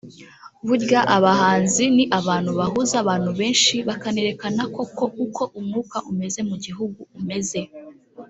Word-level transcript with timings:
Burya 0.67 1.01
abahanzi 1.17 1.83
ni 1.95 2.05
abantu 2.19 2.51
bahuza 2.59 2.95
abantu 3.03 3.29
benshi 3.39 3.75
bakanerekana 3.87 4.61
koko 4.75 5.03
uko 5.25 5.43
umwuka 5.59 5.97
umeze 6.11 6.39
mu 6.49 6.55
gihugu 6.65 7.01
umeze 7.19 7.59